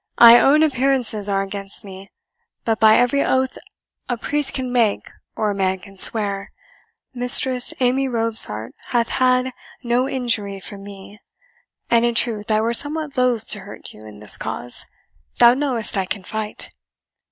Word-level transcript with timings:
I 0.17 0.39
own 0.39 0.63
appearances 0.63 1.29
are 1.29 1.43
against 1.43 1.85
me; 1.85 2.11
but 2.65 2.79
by 2.79 2.97
every 2.97 3.23
oath 3.23 3.55
a 4.09 4.17
priest 4.17 4.51
can 4.55 4.73
make 4.73 5.11
or 5.35 5.51
a 5.51 5.55
man 5.55 5.77
can 5.77 5.95
swear, 5.99 6.51
Mistress 7.13 7.71
Amy 7.79 8.07
Robsart 8.07 8.71
hath 8.87 9.09
had 9.09 9.51
no 9.83 10.09
injury 10.09 10.59
from 10.59 10.81
me. 10.83 11.19
And 11.91 12.03
in 12.03 12.15
truth 12.15 12.49
I 12.49 12.61
were 12.61 12.73
somewhat 12.73 13.15
loath 13.15 13.47
to 13.49 13.59
hurt 13.59 13.93
you 13.93 14.03
in 14.07 14.21
this 14.21 14.37
cause 14.37 14.87
thou 15.37 15.53
knowest 15.53 15.95
I 15.95 16.07
can 16.07 16.23
fight." 16.23 16.71